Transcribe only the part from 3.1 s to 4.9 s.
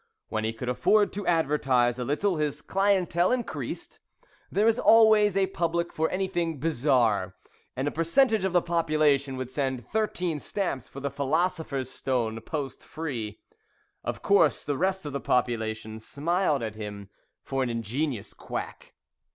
increased. There is